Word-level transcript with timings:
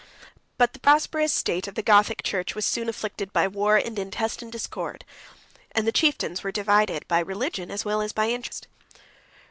75 0.57 0.57
But 0.57 0.73
the 0.73 0.79
prosperous 0.79 1.31
state 1.31 1.67
of 1.67 1.75
the 1.75 1.83
Gothic 1.83 2.23
church 2.23 2.55
was 2.55 2.65
soon 2.65 2.89
afflicted 2.89 3.31
by 3.31 3.47
war 3.47 3.77
and 3.77 3.99
intestine 3.99 4.49
discord, 4.49 5.05
and 5.73 5.85
the 5.85 5.91
chieftains 5.91 6.41
were 6.41 6.51
divided 6.51 7.07
by 7.07 7.19
religion 7.19 7.69
as 7.69 7.85
well 7.85 8.01
as 8.01 8.11
by 8.11 8.27
interest. 8.29 8.67